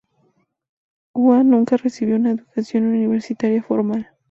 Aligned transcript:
Hua 1.13 1.43
nunca 1.43 1.77
recibió 1.77 2.15
una 2.15 2.31
educación 2.31 2.85
universitaria 2.87 3.61
formal. 3.61 4.09